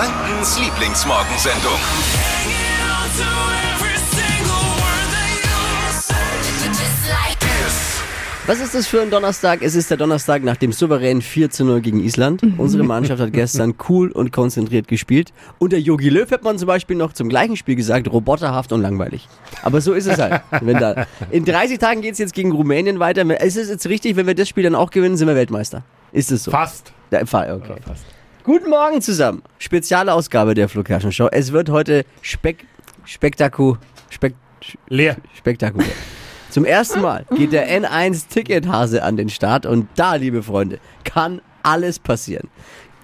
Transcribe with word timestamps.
Frankens 0.00 0.58
Lieblingsmorgensendung. 0.58 1.72
Was 8.46 8.60
ist 8.60 8.74
das 8.74 8.86
für 8.86 9.02
ein 9.02 9.10
Donnerstag? 9.10 9.60
Es 9.60 9.74
ist 9.74 9.90
der 9.90 9.98
Donnerstag 9.98 10.42
nach 10.42 10.56
dem 10.56 10.72
souveränen 10.72 11.20
4 11.20 11.50
zu 11.50 11.66
0 11.66 11.82
gegen 11.82 12.00
Island. 12.00 12.40
Unsere 12.56 12.82
Mannschaft 12.82 13.20
hat 13.20 13.34
gestern 13.34 13.74
cool 13.90 14.10
und 14.10 14.32
konzentriert 14.32 14.88
gespielt. 14.88 15.34
Und 15.58 15.74
der 15.74 15.82
Jogi 15.82 16.08
Löw 16.08 16.30
hat 16.30 16.44
man 16.44 16.56
zum 16.56 16.68
Beispiel 16.68 16.96
noch 16.96 17.12
zum 17.12 17.28
gleichen 17.28 17.58
Spiel 17.58 17.74
gesagt, 17.74 18.10
roboterhaft 18.10 18.72
und 18.72 18.80
langweilig. 18.80 19.28
Aber 19.62 19.82
so 19.82 19.92
ist 19.92 20.06
es 20.06 20.18
halt. 20.18 20.40
Wenn 20.62 20.78
da, 20.78 21.06
in 21.30 21.44
30 21.44 21.78
Tagen 21.78 22.00
geht 22.00 22.14
es 22.14 22.18
jetzt 22.18 22.32
gegen 22.32 22.52
Rumänien 22.52 23.00
weiter. 23.00 23.22
Es 23.38 23.54
ist 23.54 23.68
jetzt 23.68 23.86
richtig, 23.86 24.16
wenn 24.16 24.26
wir 24.26 24.34
das 24.34 24.48
Spiel 24.48 24.64
dann 24.64 24.74
auch 24.74 24.90
gewinnen, 24.92 25.18
sind 25.18 25.28
wir 25.28 25.34
Weltmeister. 25.34 25.82
Ist 26.10 26.32
es 26.32 26.44
so? 26.44 26.50
Fast. 26.50 26.90
Der 27.10 27.26
Fall, 27.26 27.52
okay. 27.52 27.74
Ja, 27.76 27.86
fast. 27.86 28.04
Guten 28.52 28.68
Morgen 28.68 29.00
zusammen. 29.00 29.44
Spezialausgabe 29.60 30.54
der 30.54 30.68
Flo 30.68 30.82
Kerschner 30.82 31.12
Show. 31.12 31.28
Es 31.30 31.52
wird 31.52 31.70
heute 31.70 32.04
spek 32.20 32.66
spektaku 33.04 33.76
spek 34.08 34.34
Leer. 34.88 35.18
spektakulär. 35.34 35.92
Zum 36.50 36.64
ersten 36.64 37.00
Mal 37.00 37.26
geht 37.36 37.52
der 37.52 37.70
N1 37.70 38.26
Tickethase 38.28 39.04
an 39.04 39.16
den 39.16 39.28
Start 39.28 39.66
und 39.66 39.86
da, 39.94 40.16
liebe 40.16 40.42
Freunde, 40.42 40.80
kann 41.04 41.40
alles 41.62 42.00
passieren. 42.00 42.48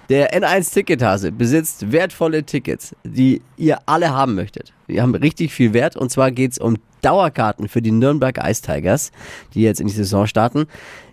Der 0.09 0.37
N1 0.37 0.75
Tickethase 0.75 1.31
besitzt 1.31 1.93
wertvolle 1.93 2.43
Tickets, 2.43 2.97
die 3.05 3.41
ihr 3.57 3.79
alle 3.87 4.11
haben 4.11 4.35
möchtet. 4.35 4.73
Die 4.89 5.01
haben 5.01 5.15
richtig 5.15 5.53
viel 5.53 5.73
Wert 5.73 5.97
und 5.97 6.11
zwar 6.11 6.33
geht 6.33 6.51
es 6.51 6.59
um 6.59 6.77
Dauerkarten 7.03 7.69
für 7.69 7.83
die 7.83 7.93
Nürnberg 7.93 8.37
Ice 8.45 8.63
Tigers, 8.63 9.13
die 9.55 9.63
jetzt 9.63 9.81
in 9.81 9.87
die 9.87 9.93
Saison 9.93 10.27
starten. 10.27 10.67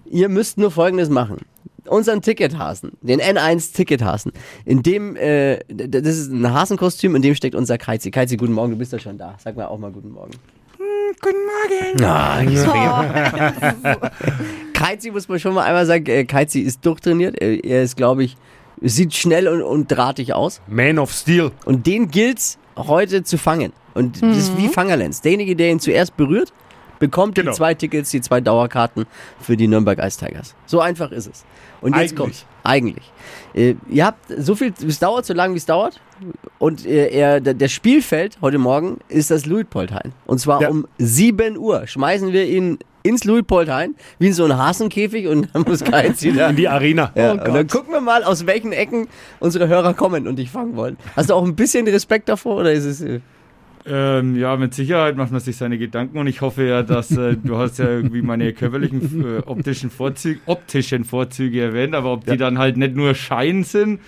Ihr 0.05 0.27
müsst 0.27 0.57
nur 0.57 0.71
Folgendes 0.71 1.09
machen. 1.09 1.45
Unseren 1.87 2.21
Tickethasen, 2.21 2.93
den 3.01 3.19
N1 3.19 3.73
Tickethasen, 3.73 4.31
in 4.65 4.83
dem, 4.83 5.15
äh, 5.15 5.59
das 5.67 6.17
ist 6.17 6.31
ein 6.31 6.51
Hasenkostüm, 6.53 7.15
in 7.15 7.21
dem 7.21 7.35
steckt 7.35 7.55
unser 7.55 7.77
Kreizi. 7.77 8.09
Kreizi, 8.09 8.37
guten 8.37 8.53
Morgen, 8.53 8.71
du 8.71 8.77
bist 8.77 8.93
ja 8.93 8.99
schon 8.99 9.17
da. 9.17 9.35
Sag 9.37 9.57
mal 9.57 9.65
auch 9.65 9.77
mal 9.77 9.91
guten 9.91 10.11
Morgen. 10.11 10.31
Guten 11.21 11.37
Morgen. 11.45 12.03
Ah, 12.03 12.41
Keizi 14.73 15.11
muss 15.11 15.27
man 15.27 15.39
schon 15.39 15.53
mal 15.53 15.63
einmal 15.63 15.85
sagen, 15.85 16.05
äh, 16.07 16.25
Keizi 16.25 16.61
ist 16.61 16.85
durchtrainiert. 16.85 17.39
Er, 17.39 17.63
er 17.63 17.83
ist, 17.83 17.95
glaube 17.95 18.23
ich, 18.23 18.35
sieht 18.81 19.13
schnell 19.13 19.47
und, 19.47 19.61
und 19.61 19.87
drahtig 19.87 20.33
aus. 20.33 20.61
Man 20.67 20.99
of 20.99 21.11
Steel. 21.11 21.51
Und 21.65 21.87
den 21.87 22.09
gilt's 22.09 22.57
heute 22.75 23.23
zu 23.23 23.37
fangen. 23.37 23.73
Und 23.93 24.21
das 24.23 24.37
ist 24.37 24.57
wie 24.57 24.67
Fangerlenz. 24.67 25.21
Derjenige, 25.21 25.55
der 25.55 25.69
ihn 25.69 25.79
zuerst 25.79 26.17
berührt, 26.17 26.51
bekommt 27.03 27.35
Genau. 27.35 27.51
die 27.51 27.57
zwei 27.57 27.73
Tickets, 27.73 28.11
die 28.11 28.21
zwei 28.21 28.39
Dauerkarten 28.39 29.05
für 29.41 29.57
die 29.57 29.67
Nürnberg 29.67 29.99
Ice 29.99 30.17
Tigers. 30.25 30.55
So 30.65 30.79
einfach 30.79 31.11
ist 31.11 31.27
es. 31.27 31.43
Und 31.81 31.91
jetzt 31.95 31.99
Eigentlich. 32.11 32.15
kommt's. 32.17 32.45
Eigentlich. 32.63 33.11
Äh, 33.53 33.75
ihr 33.89 34.05
habt 34.05 34.19
so 34.37 34.55
viel, 34.55 34.73
es 34.87 34.99
dauert 34.99 35.25
so 35.25 35.33
lange, 35.33 35.53
wie 35.53 35.57
es 35.57 35.65
dauert. 35.65 35.99
Und 36.59 36.85
äh, 36.85 37.09
er, 37.09 37.41
der, 37.41 37.67
Spielfeld 37.67 38.37
heute 38.41 38.57
Morgen 38.57 38.99
ist 39.09 39.31
das 39.31 39.45
Luitpoldhain. 39.45 40.13
Und 40.25 40.39
zwar 40.39 40.61
Ja. 40.61 40.69
um 40.69 40.87
7 40.97 41.57
Uhr 41.57 41.85
schmeißen 41.87 42.31
wir 42.31 42.45
ihn 42.45 42.79
ins 43.05 43.25
Luitpoldhain, 43.25 43.95
wie 44.19 44.27
in 44.27 44.33
so 44.33 44.45
einen 44.45 44.57
Hasenkäfig 44.57 45.27
und 45.27 45.49
dann 45.53 45.63
muss 45.63 45.83
Keizi 45.83 46.31
da 46.37 46.51
In 46.51 46.55
die 46.55 46.69
Arena. 46.69 47.11
ja, 47.15 47.33
und 47.33 47.45
dann 47.45 47.67
gucken 47.67 47.91
wir 47.93 47.99
mal, 47.99 48.23
aus 48.23 48.45
welchen 48.45 48.71
Ecken 48.71 49.09
unsere 49.41 49.67
Hörer 49.67 49.93
kommen 49.93 50.25
und 50.25 50.37
dich 50.37 50.49
fangen 50.49 50.77
wollen. 50.77 50.95
Hast 51.17 51.29
du 51.29 51.33
auch 51.33 51.43
ein 51.43 51.53
bisschen 51.57 51.85
Respekt 51.85 52.29
davor 52.29 52.61
oder 52.61 52.71
ist 52.71 52.85
es. 52.85 53.03
Äh, 53.85 54.19
Ähm, 54.19 54.35
ja, 54.35 54.55
mit 54.55 54.73
Sicherheit 54.73 55.15
macht 55.17 55.31
man 55.31 55.41
sich 55.41 55.57
seine 55.57 55.77
Gedanken 55.77 56.17
und 56.17 56.27
ich 56.27 56.41
hoffe 56.41 56.63
ja, 56.63 56.83
dass 56.83 57.11
äh, 57.11 57.35
du 57.41 57.57
hast 57.57 57.79
ja 57.79 57.85
irgendwie 57.85 58.21
meine 58.21 58.53
körperlichen 58.53 59.25
äh, 59.25 59.39
optischen, 59.45 59.89
Vorzüge, 59.89 60.39
optischen 60.45 61.03
Vorzüge 61.05 61.61
erwähnt, 61.61 61.93
aber 61.95 62.13
ob 62.13 62.25
die 62.25 62.37
dann 62.37 62.57
halt 62.59 62.77
nicht 62.77 62.95
nur 62.95 63.13
Schein 63.15 63.63
sind, 63.63 63.99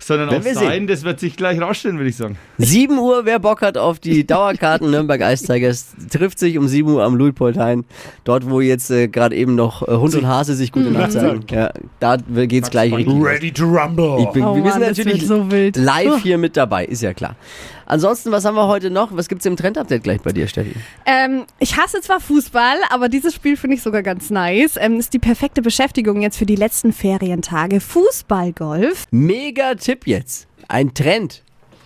sondern 0.00 0.30
Werden 0.30 0.40
auch 0.42 0.44
wir 0.44 0.54
sein, 0.54 0.70
sehen. 0.72 0.86
das 0.86 1.04
wird 1.04 1.18
sich 1.20 1.36
gleich 1.36 1.58
rausstellen, 1.60 1.96
würde 1.96 2.10
ich 2.10 2.16
sagen. 2.16 2.36
7 2.58 2.98
Uhr, 2.98 3.24
wer 3.24 3.38
Bock 3.38 3.62
hat 3.62 3.78
auf 3.78 3.98
die 3.98 4.26
Dauerkarten 4.26 4.90
Nürnberg 4.90 5.20
Ice 5.22 5.46
Tigers, 5.46 5.94
trifft 6.10 6.38
sich 6.38 6.58
um 6.58 6.68
7 6.68 6.86
Uhr 6.90 7.02
am 7.02 7.16
Luitpoldhain. 7.16 7.84
Dort, 8.24 8.50
wo 8.50 8.60
jetzt 8.60 8.90
äh, 8.90 9.08
gerade 9.08 9.34
eben 9.34 9.54
noch 9.54 9.86
äh, 9.88 9.92
Hund 9.92 10.14
und 10.14 10.26
Hase 10.26 10.54
sich 10.54 10.72
gute 10.72 10.90
Nacht 10.90 11.12
sagen. 11.12 11.40
Ja, 11.50 11.70
da 12.00 12.16
geht's 12.16 12.70
gleich 12.70 12.92
richtig. 12.92 13.14
los. 13.14 13.26
Ready 13.26 13.50
to 13.52 13.64
rumble. 13.64 14.18
Ich 14.22 14.28
bin, 14.30 14.44
Oh 14.44 14.54
wir 14.54 14.62
Mann, 14.62 14.72
sind 14.72 14.82
natürlich 15.06 15.26
so 15.26 15.50
wild. 15.50 15.76
live 15.76 16.22
hier 16.22 16.36
mit 16.36 16.56
dabei, 16.58 16.84
ist 16.84 17.00
ja 17.00 17.14
klar. 17.14 17.36
Ansonsten, 17.86 18.32
was 18.32 18.44
haben 18.44 18.56
wir 18.56 18.66
heute 18.66 18.90
noch? 18.90 19.16
Was 19.16 19.28
gibt's 19.28 19.46
im 19.46 19.56
Trendupdate 19.56 20.02
gleich 20.02 20.20
bei 20.20 20.32
dir, 20.32 20.46
Steffi? 20.46 20.74
Ähm, 21.06 21.44
ich 21.58 21.76
hasse 21.76 22.00
zwar 22.00 22.20
Fußball, 22.20 22.76
aber 22.90 23.08
dieses 23.08 23.34
Spiel 23.34 23.56
finde 23.56 23.76
ich 23.76 23.82
sogar 23.82 24.02
ganz 24.02 24.30
nice. 24.30 24.76
Ähm, 24.78 24.98
ist 24.98 25.12
die 25.12 25.18
perfekte 25.18 25.62
Beschäftigung 25.62 26.22
jetzt 26.22 26.36
für 26.36 26.46
die 26.46 26.56
letzten 26.56 26.92
Ferientage. 26.92 27.80
Fußballgolf. 27.80 29.04
Mega 29.10 29.74
Tipp 29.74 30.06
jetzt. 30.06 30.46
Ein 30.68 30.94
Trend. 30.94 31.42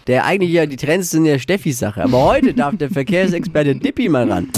Der 0.06 0.24
eigentlich 0.24 0.52
ja, 0.52 0.64
die 0.64 0.76
Trends 0.76 1.10
sind 1.10 1.26
ja 1.26 1.38
Steffis 1.38 1.78
Sache. 1.78 2.02
Aber 2.02 2.22
heute 2.24 2.54
darf 2.54 2.76
der 2.76 2.90
Verkehrsexperte 2.90 3.76
Dippi 3.76 4.08
mal 4.08 4.30
ran. 4.30 4.48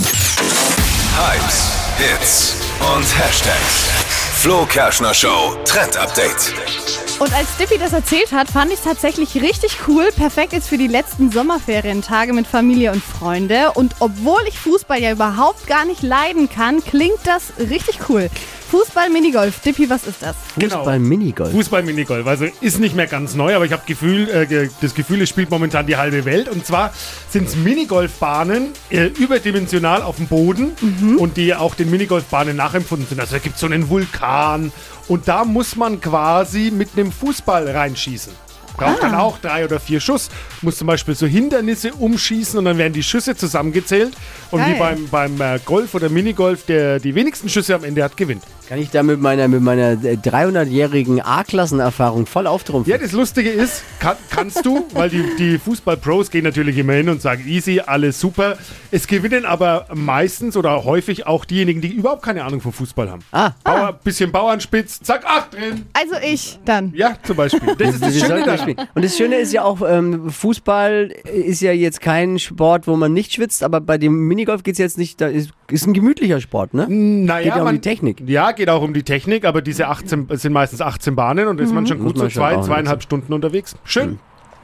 Hypes, 1.17 1.73
Hits 1.99 2.57
und 2.95 3.19
Hashtags. 3.19 3.89
Flo 4.37 4.65
Kerschner 4.67 5.13
Show 5.13 5.57
Trend 5.65 5.97
Update. 5.97 7.00
Und 7.21 7.35
als 7.35 7.55
Dippy 7.59 7.77
das 7.77 7.93
erzählt 7.93 8.33
hat, 8.33 8.49
fand 8.49 8.73
ich 8.73 8.79
es 8.79 8.85
tatsächlich 8.85 9.35
richtig 9.43 9.87
cool. 9.87 10.09
Perfekt 10.17 10.55
jetzt 10.55 10.71
für 10.71 10.79
die 10.79 10.87
letzten 10.87 11.31
Sommerferientage 11.31 12.33
mit 12.33 12.47
Familie 12.47 12.93
und 12.93 13.05
Freunde. 13.05 13.73
Und 13.75 13.95
obwohl 14.01 14.41
ich 14.49 14.59
Fußball 14.59 15.03
ja 15.03 15.13
überhaupt 15.13 15.67
gar 15.67 15.85
nicht 15.85 16.03
leiden 16.03 16.49
kann, 16.49 16.83
klingt 16.83 17.19
das 17.25 17.53
richtig 17.59 18.09
cool. 18.09 18.31
Fußball-Minigolf. 18.71 19.61
Dippy, 19.61 19.91
was 19.91 20.07
ist 20.07 20.23
das? 20.23 20.37
Genau. 20.57 20.77
Fußball 20.77 20.99
Minigolf. 21.01 21.51
Fußball-Minigolf. 21.51 22.27
Also 22.27 22.47
ist 22.61 22.79
nicht 22.79 22.95
mehr 22.95 23.09
ganz 23.09 23.35
neu, 23.35 23.55
aber 23.57 23.65
ich 23.65 23.73
habe 23.73 23.83
Gefühl, 23.85 24.29
äh, 24.29 24.69
das 24.81 24.95
Gefühl, 24.95 25.23
es 25.23 25.29
spielt 25.29 25.51
momentan 25.51 25.87
die 25.87 25.97
halbe 25.97 26.25
Welt. 26.25 26.49
Und 26.49 26.65
zwar 26.65 26.93
sind 27.29 27.49
es 27.49 27.57
Minigolfbahnen 27.57 28.69
äh, 28.91 29.07
überdimensional 29.07 30.03
auf 30.03 30.17
dem 30.17 30.29
Boden 30.29 30.73
und 31.19 31.37
die 31.37 31.55
auch 31.55 31.75
den 31.75 31.91
Minigolfbahnen 31.91 32.57
nachempfunden 32.57 33.09
sind. 33.09 33.19
Also 33.21 33.33
da 33.37 33.39
gibt 33.39 33.57
es 33.57 33.61
so 33.61 33.67
einen 33.67 33.89
Vulkan 33.89 34.73
und 35.09 35.27
da 35.27 35.45
muss 35.45 35.75
man 35.75 36.01
quasi 36.01 36.71
mit 36.71 36.91
einem 36.97 37.11
Fußball 37.11 37.69
reinschießen. 37.69 38.33
Braucht 38.77 39.03
dann 39.03 39.15
auch 39.15 39.39
drei 39.39 39.65
oder 39.65 39.79
vier 39.79 40.01
Schuss. 40.01 40.31
Muss 40.63 40.79
zum 40.79 40.87
Beispiel 40.87 41.15
so 41.15 41.27
Hindernisse 41.27 41.93
umschießen 41.93 42.59
und 42.59 42.65
dann 42.65 42.79
werden 42.79 42.93
die 42.93 43.03
Schüsse 43.03 43.37
zusammengezählt. 43.37 44.15
Und 44.51 44.61
wie 44.65 44.79
Geil. 44.79 44.97
beim, 45.11 45.37
beim 45.37 45.41
äh, 45.41 45.59
Golf 45.65 45.95
oder 45.95 46.09
Minigolf, 46.09 46.65
der 46.65 46.99
die 46.99 47.15
wenigsten 47.15 47.49
Schüsse 47.49 47.75
am 47.75 47.85
Ende 47.85 48.03
hat, 48.03 48.17
gewinnt. 48.17 48.43
Kann 48.71 48.79
ich 48.79 48.91
da 48.91 49.03
mit 49.03 49.21
meiner, 49.21 49.49
mit 49.49 49.63
meiner 49.63 49.95
äh, 50.05 50.15
300-jährigen 50.15 51.21
A-Klassenerfahrung 51.21 52.27
voll 52.27 52.47
auftrumpfen? 52.47 52.89
Ja, 52.89 52.99
das 52.99 53.11
Lustige 53.11 53.51
ist, 53.51 53.83
kann, 53.99 54.17
kannst 54.31 54.65
du, 54.65 54.87
weil 54.93 55.11
die, 55.11 55.25
die 55.37 55.59
Fußball-Pros 55.59 56.31
gehen 56.31 56.45
natürlich 56.45 56.79
immer 56.79 56.93
hin 56.93 57.09
und 57.09 57.21
sagen, 57.21 57.43
easy, 57.49 57.81
alles 57.85 58.21
super. 58.21 58.57
Es 58.93 59.09
gewinnen 59.09 59.45
aber 59.45 59.87
meistens 59.93 60.57
oder 60.57 60.85
häufig 60.85 61.27
auch 61.27 61.45
diejenigen, 61.45 61.81
die 61.81 61.89
überhaupt 61.89 62.23
keine 62.23 62.45
Ahnung 62.45 62.61
vom 62.61 62.73
Fußball 62.73 63.11
haben. 63.11 63.25
Ah, 63.33 63.51
Bauer, 63.65 63.93
bisschen 64.05 64.31
Bauernspitz, 64.31 65.01
zack, 65.01 65.25
ach 65.27 65.51
drin. 65.51 65.87
Also 65.93 66.15
ich 66.25 66.61
dann. 66.65 66.93
Ja, 66.95 67.17
zum 67.25 67.39
Beispiel. 67.39 67.75
Das 67.77 67.95
ist 67.95 68.05
das 68.05 68.15
wir 68.15 68.25
Schöne 68.25 68.45
daran. 68.45 68.77
Und 68.95 69.05
das 69.05 69.17
Schöne 69.17 69.35
ist 69.39 69.53
ja 69.53 69.65
auch, 69.65 69.81
ähm, 69.85 70.31
Fußball 70.31 71.13
ist 71.25 71.61
ja 71.61 71.73
jetzt 71.73 72.01
kein 72.01 72.39
Sport, 72.39 72.87
wo 72.87 72.95
man 72.95 73.13
nicht 73.13 73.33
schwitzt, 73.33 73.65
aber 73.65 73.81
bei 73.81 73.99
dem 73.99 74.29
Minigolf 74.29 74.63
geht 74.63 74.75
es 74.75 74.79
jetzt 74.79 74.97
nicht, 74.97 75.21
da 75.21 75.27
ist, 75.27 75.51
ist 75.73 75.87
ein 75.87 75.93
gemütlicher 75.93 76.41
Sport, 76.41 76.75
ne? 76.75 76.87
Naja, 76.89 77.43
Geht 77.45 77.55
ja 77.55 77.59
um 77.59 77.65
man- 77.65 77.75
die 77.77 77.81
Technik. 77.81 78.23
Ja, 78.27 78.53
geht 78.53 78.69
auch 78.69 78.83
um 78.83 78.93
die 78.95 79.03
Technik, 79.03 79.45
aber 79.45 79.63
diese 79.63 79.89
18, 79.89 80.27
es 80.31 80.43
sind 80.43 80.53
meistens 80.53 80.81
18 80.81 81.15
Bahnen 81.17 81.49
und 81.49 81.59
da 81.59 81.65
ist 81.65 81.73
man 81.75 81.87
schon 81.87 81.99
Muss 81.99 82.09
gut 82.13 82.17
man 82.19 82.27
so 82.27 82.31
schon 82.31 82.43
zwei, 82.43 82.61
zweieinhalb. 82.63 83.03
Stunden 83.03 83.33
unterwegs. 83.33 83.77
Schön. 83.85 84.19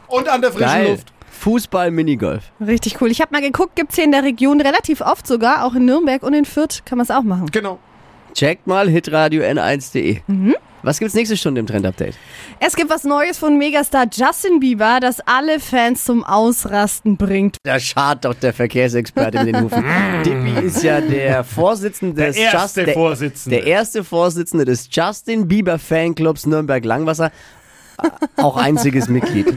Und 0.09 0.29
an 0.29 0.41
der 0.41 0.51
frischen 0.53 0.67
Geil. 0.69 0.91
Luft. 0.93 1.13
Fußball 1.31 1.91
Minigolf. 1.91 2.45
Richtig 2.67 3.01
cool. 3.01 3.11
Ich 3.11 3.21
habe 3.21 3.31
mal 3.33 3.43
geguckt, 3.43 3.77
gibt 3.77 3.91
es 3.91 3.97
hier 3.97 4.05
in 4.05 4.13
der 4.13 4.23
Region 4.23 4.61
relativ 4.61 5.01
oft 5.03 5.27
sogar, 5.27 5.65
auch 5.65 5.75
in 5.75 5.85
Nürnberg 5.85 6.23
und 6.23 6.33
in 6.33 6.45
Fürth 6.47 6.83
kann 6.87 6.97
man 6.99 7.05
es 7.05 7.11
auch 7.11 7.23
machen. 7.23 7.47
Genau. 7.53 7.79
Checkt 8.35 8.67
mal 8.67 8.89
hitradio 8.89 9.43
n1.de. 9.43 10.21
Was 10.87 11.01
gibt's 11.01 11.15
nächste 11.17 11.37
Stunde 11.37 11.59
im 11.61 11.67
Trend-Update? 11.67 12.15
Es 12.61 12.77
gibt 12.77 12.91
was 12.91 13.03
Neues 13.03 13.39
von 13.39 13.59
Megastar 13.59 14.07
Justin 14.13 14.61
Bieber, 14.61 15.01
das 15.01 15.19
alle 15.27 15.59
Fans 15.59 16.05
zum 16.05 16.23
Ausrasten 16.23 17.17
bringt. 17.17 17.57
Da 17.65 17.81
schart 17.81 18.25
doch 18.25 18.35
der 18.35 18.53
Verkehrsexperte 18.53 19.43
mit 19.45 19.53
den 19.53 19.65
Hufen. 19.65 19.85
Dippy 20.25 20.65
ist 20.65 20.85
ja 20.85 21.01
der 21.01 21.43
Vorsitzende 21.43 22.15
Der 22.15 22.27
des 22.29 22.37
erste 22.37 22.57
Just- 22.83 22.87
der- 22.87 22.95
Vorsitzende. 22.95 23.57
Der 23.57 23.67
erste 23.67 24.05
Vorsitzende 24.05 24.65
des 24.65 24.89
Justin 24.93 25.49
Bieber 25.49 25.81
Fanclubs 25.81 26.47
Nürnberg-Langwasser. 26.47 27.33
Auch 28.37 28.57
einziges 28.57 29.09
Mitglied. 29.09 29.57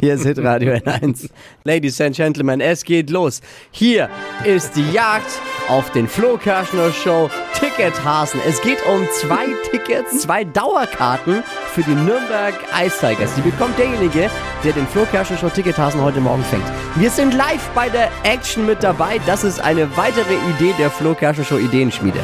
Hier 0.00 0.14
ist 0.14 0.24
Hitradio 0.24 0.72
N1. 0.72 1.30
Ladies 1.64 2.00
and 2.00 2.16
Gentlemen, 2.16 2.60
es 2.60 2.84
geht 2.84 3.10
los. 3.10 3.40
Hier 3.70 4.08
ist 4.44 4.76
die 4.76 4.90
Jagd 4.92 5.30
auf 5.68 5.90
den 5.92 6.08
Flo 6.08 6.36
Kerschner 6.36 6.92
Show 6.92 7.28
Tickethasen. 7.58 8.40
Es 8.46 8.60
geht 8.60 8.78
um 8.86 9.06
zwei 9.20 9.46
Tickets, 9.70 10.20
zwei 10.20 10.44
Dauerkarten 10.44 11.42
für 11.72 11.82
die 11.82 11.94
Nürnberg 11.94 12.54
Ice 12.84 12.98
Tigers. 13.00 13.34
Die 13.34 13.40
bekommt 13.40 13.78
derjenige, 13.78 14.30
der 14.64 14.72
den 14.72 14.86
Flo 14.86 15.04
Kerschner 15.06 15.36
Show 15.38 15.48
Tickethasen 15.48 16.00
heute 16.02 16.20
Morgen 16.20 16.44
fängt. 16.44 16.64
Wir 16.96 17.10
sind 17.10 17.34
live 17.34 17.68
bei 17.74 17.88
der 17.88 18.10
Action 18.22 18.66
mit 18.66 18.82
dabei. 18.82 19.20
Das 19.26 19.44
ist 19.44 19.60
eine 19.60 19.96
weitere 19.96 20.34
Idee 20.56 20.74
der 20.78 20.90
Flo 20.90 21.14
Kerschner 21.14 21.44
Show 21.44 21.58
Ideenschmiede. 21.58 22.20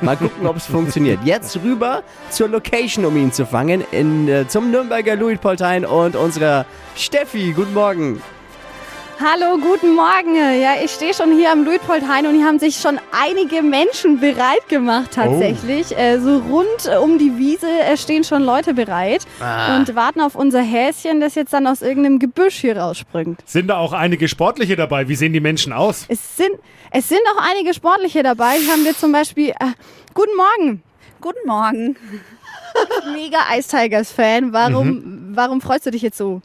Mal 0.00 0.16
gucken, 0.16 0.46
ob 0.46 0.56
es 0.56 0.66
funktioniert. 0.66 1.18
Jetzt 1.24 1.58
rüber 1.62 2.02
zur 2.30 2.48
Location, 2.48 3.04
um 3.04 3.16
ihn 3.16 3.32
zu 3.32 3.46
fangen. 3.46 3.84
in, 3.90 4.28
äh, 4.28 4.46
zum 4.46 4.70
Nürnberger 4.70 5.16
Luitpoldhain 5.16 5.84
und 5.84 6.16
unserer 6.16 6.66
Steffi. 6.94 7.52
Guten 7.52 7.74
Morgen. 7.74 8.22
Hallo, 9.18 9.56
guten 9.58 9.94
Morgen. 9.94 10.36
Ja, 10.36 10.74
ich 10.84 10.90
stehe 10.90 11.14
schon 11.14 11.34
hier 11.36 11.50
am 11.50 11.64
Luitpoldhain 11.64 12.26
und 12.26 12.34
hier 12.34 12.44
haben 12.44 12.58
sich 12.58 12.76
schon 12.76 13.00
einige 13.12 13.62
Menschen 13.62 14.20
bereit 14.20 14.68
gemacht 14.68 15.12
tatsächlich. 15.14 15.96
Äh, 15.96 16.18
so 16.20 16.38
rund 16.38 16.86
um 17.02 17.18
die 17.18 17.38
Wiese 17.38 17.66
äh, 17.66 17.96
stehen 17.96 18.24
schon 18.24 18.42
Leute 18.42 18.74
bereit 18.74 19.24
und 19.40 19.94
warten 19.94 20.20
auf 20.20 20.34
unser 20.34 20.60
Häschen, 20.60 21.20
das 21.20 21.34
jetzt 21.34 21.54
dann 21.54 21.66
aus 21.66 21.80
irgendeinem 21.80 22.18
Gebüsch 22.18 22.56
hier 22.56 22.76
rausspringt. 22.76 23.40
Sind 23.46 23.68
da 23.68 23.78
auch 23.78 23.94
einige 23.94 24.28
Sportliche 24.28 24.76
dabei? 24.76 25.08
Wie 25.08 25.16
sehen 25.16 25.32
die 25.32 25.40
Menschen 25.40 25.72
aus? 25.72 26.04
Es 26.08 26.36
sind, 26.36 26.58
es 26.90 27.08
sind 27.08 27.22
auch 27.34 27.42
einige 27.42 27.72
Sportliche 27.72 28.22
dabei. 28.22 28.58
Hier 28.58 28.70
haben 28.70 28.84
wir 28.84 28.96
zum 28.96 29.12
Beispiel, 29.12 29.48
äh, 29.50 29.72
guten 30.12 30.36
Morgen, 30.36 30.82
Guten 31.20 31.46
Morgen. 31.46 31.96
mega 33.12 33.38
Ice 33.56 33.68
Tigers 33.68 34.12
Fan. 34.12 34.52
Warum, 34.52 35.32
warum 35.34 35.60
freust 35.60 35.86
du 35.86 35.90
dich 35.90 36.02
jetzt 36.02 36.18
so? 36.18 36.42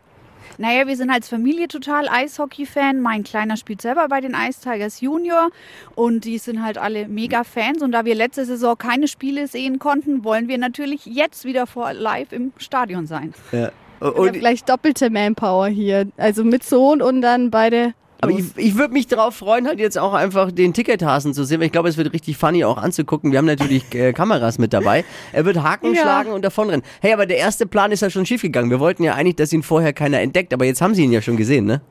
Naja, 0.62 0.86
wir 0.86 0.96
sind 0.96 1.10
als 1.10 1.28
Familie 1.28 1.68
total 1.68 2.08
Eishockey-Fan. 2.08 3.02
Mein 3.02 3.24
Kleiner 3.24 3.58
spielt 3.58 3.82
selber 3.82 4.08
bei 4.08 4.22
den 4.22 4.36
Ice 4.36 4.62
Tigers 4.62 5.02
Junior 5.02 5.50
und 5.96 6.24
die 6.24 6.38
sind 6.38 6.62
halt 6.62 6.78
alle 6.78 7.08
mega 7.08 7.44
Fans. 7.44 7.82
Und 7.82 7.94
da 7.94 8.06
wir 8.06 8.14
letzte 8.14 8.46
Saison 8.46 8.78
keine 8.78 9.08
Spiele 9.08 9.48
sehen 9.48 9.80
konnten, 9.80 10.24
wollen 10.24 10.48
wir 10.48 10.60
natürlich 10.60 11.08
jetzt 11.08 11.46
wieder 11.46 11.66
vor 11.66 11.94
live 11.94 12.32
im 12.32 12.54
Stadion 12.58 13.08
sein. 13.08 13.34
Ja. 13.52 13.72
Und, 14.02 14.34
gleich 14.34 14.64
doppelte 14.64 15.10
Manpower 15.10 15.68
hier. 15.68 16.08
Also 16.18 16.44
mit 16.44 16.64
Sohn 16.64 17.02
und 17.02 17.22
dann 17.22 17.50
beide. 17.50 17.96
Aber 18.22 18.32
ich, 18.32 18.46
ich 18.56 18.76
würde 18.78 18.94
mich 18.94 19.08
darauf 19.08 19.36
freuen, 19.36 19.68
halt 19.68 19.80
jetzt 19.80 19.98
auch 19.98 20.14
einfach 20.14 20.52
den 20.52 20.74
Tickethasen 20.74 21.34
zu 21.34 21.44
sehen, 21.44 21.60
weil 21.60 21.66
ich 21.66 21.72
glaube, 21.72 21.90
es 21.90 21.98
wird 21.98 22.14
richtig 22.14 22.38
funny 22.38 22.64
auch 22.64 22.78
anzugucken. 22.78 23.32
Wir 23.32 23.40
haben 23.40 23.46
natürlich 23.46 23.84
äh, 23.94 24.14
Kameras 24.14 24.58
mit 24.60 24.74
dabei. 24.74 25.04
Er 25.34 25.44
wird 25.46 25.62
Haken 25.62 25.94
Ja. 25.94 26.02
schlagen 26.02 26.32
und 26.32 26.44
davonrennen. 26.46 26.84
Hey, 27.02 27.14
aber 27.14 27.26
der 27.26 27.38
erste 27.38 27.66
Plan 27.66 27.92
ist 27.92 28.02
ja 28.02 28.10
schon 28.10 28.26
schiefgegangen. 28.26 28.70
Wir 28.70 28.80
wollten 28.80 29.04
ja 29.04 29.16
eigentlich, 29.16 29.36
dass 29.36 29.52
ihn 29.52 29.64
vorher 29.64 29.92
keiner 29.94 30.20
entdeckt, 30.22 30.54
aber 30.54 30.66
jetzt 30.66 30.82
haben 30.82 30.94
sie 30.96 31.04
ihn 31.04 31.12
ja 31.12 31.22
schon 31.22 31.36
gesehen, 31.38 31.66
ne? 31.66 31.82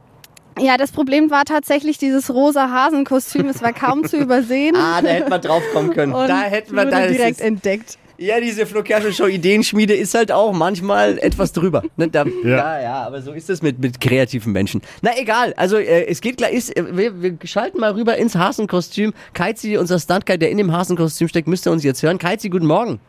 Ja, 0.59 0.77
das 0.77 0.93
Problem 0.93 1.31
war 1.31 1.45
tatsächlich 1.45 1.97
dieses 1.99 2.29
rosa 2.33 2.71
Hasenkostüm. 2.71 3.47
Es 3.49 3.63
war 3.63 3.73
kaum 3.73 4.05
zu 4.05 4.17
übersehen. 4.21 4.77
Ah, 4.77 5.01
da 5.01 5.09
hätten 5.09 5.31
wir 5.31 5.39
drauf 5.39 5.63
kommen 5.73 5.91
können. 5.93 6.13
und 6.13 6.29
da 6.29 6.43
hätten 6.43 6.75
wir 6.75 6.85
da 6.87 7.07
direkt 7.07 7.41
entdeckt. 7.41 7.99
Ja, 8.21 8.39
diese 8.39 8.67
Flo 8.67 8.83
Kerschner 8.83 9.13
Show 9.13 9.29
Ideenschmiede 9.29 9.95
ist 9.95 10.13
halt 10.13 10.31
auch 10.31 10.53
manchmal 10.53 11.17
etwas 11.21 11.55
drüber. 11.55 11.83
Ne, 11.97 12.09
da, 12.09 12.27
ja. 12.45 12.51
Ja. 12.51 12.83
ja, 12.83 12.95
aber 13.05 13.23
so 13.23 13.33
ist 13.33 13.49
es 13.49 13.63
mit, 13.63 13.79
mit 13.79 13.99
kreativen 13.99 14.53
Menschen. 14.53 14.83
Na 15.01 15.13
egal, 15.17 15.55
also 15.57 15.79
äh, 15.79 16.05
es 16.05 16.21
geht 16.21 16.37
gleich, 16.37 16.53
ist, 16.53 16.77
äh, 16.77 16.85
wir, 16.95 17.23
wir 17.23 17.39
schalten 17.45 17.81
mal 17.81 17.93
rüber 17.93 18.19
ins 18.19 18.35
Hasenkostüm. 18.35 19.15
Keizi, 19.33 19.79
unser 19.79 19.99
Stuntguy, 19.99 20.37
der 20.37 20.51
in 20.51 20.59
dem 20.59 20.71
Hasenkostüm 20.71 21.29
steckt, 21.29 21.49
müsste 21.49 21.71
uns 21.71 21.83
jetzt 21.83 22.03
hören. 22.03 22.19
Keizi, 22.19 22.51
guten 22.51 22.67
Morgen. 22.67 23.01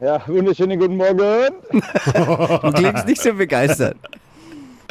Ja, 0.00 0.20
wunderschönen 0.26 0.80
guten 0.80 0.96
Morgen. 0.96 1.54
Du 2.62 2.72
klingst 2.72 3.06
nicht 3.06 3.22
so 3.22 3.34
begeistert. 3.34 3.96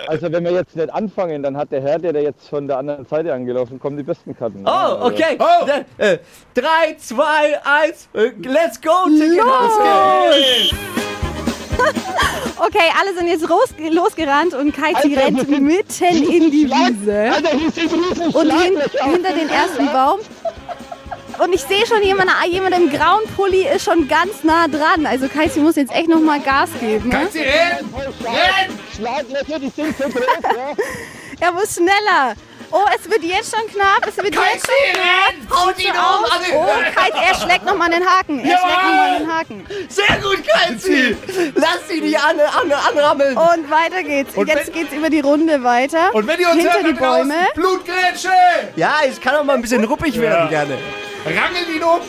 Also 0.08 0.32
wenn 0.32 0.44
wir 0.44 0.52
jetzt 0.52 0.76
nicht 0.76 0.94
anfangen, 0.94 1.44
dann 1.44 1.58
hat 1.58 1.72
der 1.72 1.82
Herr, 1.82 2.00
der 2.00 2.14
da 2.14 2.20
jetzt 2.20 2.48
von 2.50 2.68
der 2.68 2.78
anderen 2.78 3.06
Seite 3.06 3.34
angelaufen 3.34 3.80
kommt, 3.80 4.00
die 4.00 4.04
besten 4.04 4.36
Karten. 4.36 4.64
Oh, 4.66 5.06
okay. 5.06 5.38
Oh. 5.40 5.66
Dann, 5.66 5.86
äh, 5.98 6.18
drei, 6.54 6.96
zwei, 6.98 7.60
eins, 7.64 8.10
äh, 8.14 8.32
let's 8.44 8.82
go, 8.82 9.06
Ticket. 9.08 9.38
Los! 9.38 10.74
Okay, 12.64 12.92
alle 13.00 13.16
sind 13.18 13.28
jetzt 13.28 13.50
los, 13.50 13.74
losgerannt 13.90 14.54
und 14.54 14.76
Kaizi 14.76 15.18
Alter, 15.18 15.26
rennt 15.26 15.50
mitten 15.50 16.24
in 16.32 16.52
die 16.52 16.70
Wiese. 16.70 17.32
Alter, 17.34 17.58
hier 17.58 17.72
sind 17.72 17.92
riesen 17.92 18.28
Und 18.28 18.52
hin, 18.52 18.80
hinter 19.04 19.34
den 19.34 19.50
ersten 19.50 19.88
Baum. 19.88 20.20
Und 21.44 21.54
ich 21.54 21.62
sehe 21.62 21.88
schon, 21.88 22.04
jemand, 22.04 22.30
ah, 22.30 22.46
jemand 22.46 22.78
im 22.78 22.92
grauen 22.92 23.24
Pulli 23.36 23.66
ist 23.68 23.84
schon 23.84 24.08
ganz 24.08 24.44
nah 24.44 24.68
dran. 24.68 25.08
Also 25.08 25.28
Kaizi 25.28 25.60
muss 25.60 25.76
jetzt 25.76 25.92
echt 25.92 26.08
nochmal 26.08 26.40
Gas 26.40 26.70
geben. 26.80 27.10
Ne? 27.10 27.28
Sie 27.32 27.40
rennen! 27.40 28.81
Schlaglöcher, 29.02 29.60
die 29.60 29.70
sind 29.70 29.98
so 29.98 30.04
groß, 30.04 30.24
ja. 30.56 30.74
Er 31.40 31.52
muss 31.52 31.74
schneller. 31.76 32.36
Oh, 32.74 32.86
es 32.96 33.10
wird 33.10 33.24
jetzt 33.24 33.54
schon 33.54 33.68
knapp. 33.68 34.08
Es 34.08 34.16
wird 34.16 34.34
jetzt 34.34 34.66
schon 34.66 34.94
knapp. 34.94 35.60
Haut 35.60 35.78
ihn 35.80 35.90
um! 35.92 36.56
Oh, 36.56 36.68
Kaizi, 36.96 37.18
er 37.18 37.36
schlägt 37.36 37.66
nochmal 37.66 37.90
den 37.90 38.06
Haken. 38.06 38.40
Er 38.40 38.58
schlägt 38.60 38.84
nochmal 38.84 39.20
den 39.20 39.34
Haken. 39.34 39.68
Sehr 39.90 40.18
gut, 40.22 40.42
Keizi! 40.48 41.18
Lass 41.56 41.90
ihn 41.92 42.04
die 42.04 42.16
an, 42.16 42.40
an, 42.40 42.72
anrammeln! 42.72 43.36
Und 43.38 43.70
weiter 43.70 44.04
geht's. 44.04 44.36
Und 44.36 44.48
jetzt 44.48 44.68
wenn- 44.68 44.74
geht's 44.74 44.94
über 44.94 45.10
die 45.10 45.20
Runde 45.20 45.64
weiter. 45.64 46.14
Und 46.14 46.28
wenn 46.28 46.40
ihr 46.40 46.50
uns 46.50 46.62
Hinter 46.62 46.76
hört, 46.76 46.88
die 46.88 46.94
Bäume. 46.94 47.36
Blutgrätsche! 47.56 48.30
Ja, 48.78 49.00
es 49.06 49.20
kann 49.20 49.36
auch 49.36 49.44
mal 49.44 49.56
ein 49.56 49.62
bisschen 49.62 49.84
ruppig 49.84 50.18
werden, 50.22 50.48
gerne. 50.50 50.78
Rangelt 51.26 51.68
ihn 51.76 51.84
um! 51.84 52.00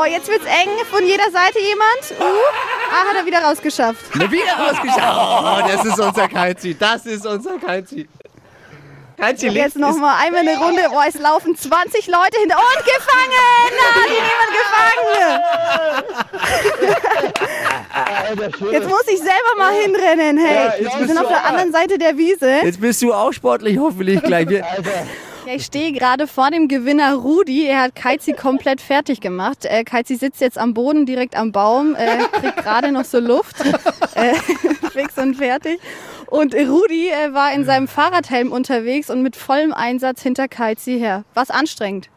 Oh, 0.00 0.04
jetzt 0.04 0.28
wird's 0.28 0.46
eng. 0.46 0.68
Von 0.88 1.04
jeder 1.04 1.30
Seite 1.32 1.58
jemand. 1.58 2.12
Uh, 2.20 2.24
ah, 2.90 3.04
hat 3.08 3.16
er 3.16 3.26
wieder 3.26 3.42
rausgeschafft. 3.42 4.04
Na, 4.14 4.30
wieder 4.30 4.52
rausgeschaut. 4.52 5.02
Oh, 5.02 5.60
das 5.68 5.84
ist 5.84 5.98
unser 6.00 6.28
Keizi. 6.28 6.76
Das 6.78 7.04
ist 7.06 7.26
unser 7.26 7.58
Keizi. 7.58 8.08
Keizi 9.16 9.48
lebt. 9.48 9.66
Jetzt 9.66 9.76
nochmal 9.76 10.16
einmal 10.24 10.40
eine 10.40 10.56
Runde. 10.58 10.80
Oh, 10.90 11.00
es 11.06 11.14
laufen 11.18 11.54
20 11.54 12.06
Leute 12.06 12.38
hinter. 12.40 12.56
Und 12.56 12.84
gefangen! 12.84 13.70
Na, 13.76 13.94
hat 13.94 14.08
ihn 14.08 14.24
jemand 14.30 14.52
gefangen. 14.60 15.42
Jetzt 18.72 18.88
muss 18.88 19.06
ich 19.08 19.18
selber 19.18 19.54
mal 19.58 19.74
hinrennen. 19.74 20.38
Hey, 20.38 20.80
jetzt 20.80 20.80
wir 20.80 20.90
bist 20.98 21.08
sind 21.08 21.16
du 21.16 21.22
auf 21.22 21.28
der 21.28 21.44
anderen 21.44 21.72
Seite 21.72 21.98
der 21.98 22.16
Wiese. 22.16 22.60
Jetzt 22.62 22.80
bist 22.80 23.02
du 23.02 23.12
auch 23.12 23.32
sportlich, 23.32 23.76
hoffentlich 23.78 24.22
gleich. 24.22 24.48
Wir, 24.48 24.64
Ja, 25.46 25.54
ich 25.54 25.64
stehe 25.64 25.92
gerade 25.92 26.26
vor 26.26 26.50
dem 26.50 26.68
Gewinner 26.68 27.14
Rudi. 27.14 27.66
Er 27.66 27.82
hat 27.82 27.94
Kaizi 27.94 28.32
komplett 28.32 28.80
fertig 28.80 29.20
gemacht. 29.20 29.64
Äh, 29.64 29.84
Kaizi 29.84 30.16
sitzt 30.16 30.40
jetzt 30.40 30.58
am 30.58 30.74
Boden, 30.74 31.06
direkt 31.06 31.34
am 31.36 31.50
Baum, 31.50 31.94
äh, 31.94 32.18
kriegt 32.40 32.58
gerade 32.58 32.92
noch 32.92 33.04
so 33.04 33.18
Luft. 33.18 33.56
Äh, 34.14 34.34
fix 34.92 35.16
und 35.16 35.36
fertig. 35.36 35.80
Und 36.26 36.54
Rudi 36.54 37.08
äh, 37.08 37.32
war 37.32 37.52
in 37.52 37.64
seinem 37.64 37.88
Fahrradhelm 37.88 38.52
unterwegs 38.52 39.08
und 39.08 39.22
mit 39.22 39.34
vollem 39.34 39.72
Einsatz 39.72 40.22
hinter 40.22 40.46
Kaizi 40.46 40.98
her. 40.98 41.24
Was 41.34 41.50
anstrengend. 41.50 42.10